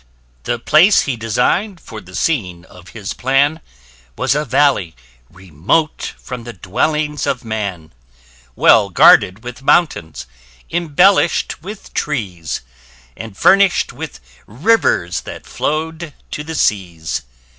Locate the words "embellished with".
10.71-11.93